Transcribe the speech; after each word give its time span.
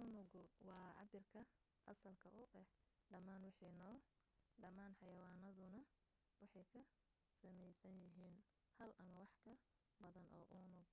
unugu 0.00 0.42
waa 0.68 0.90
cabbirka 0.98 1.40
asalka 1.92 2.28
u 2.40 2.42
ah 2.60 2.68
dhammaan 3.10 3.44
wixii 3.46 3.74
nool 3.80 3.98
dhammaan 4.62 4.96
xayawaanaduna 4.98 5.80
waxay 6.40 6.66
ka 6.74 6.80
sameysan 7.40 7.96
yihiin 8.02 8.36
hal 8.78 8.90
ama 9.00 9.14
wax 9.20 9.32
ka 9.44 9.52
badan 10.02 10.26
oo 10.38 10.44
unug 10.60 10.86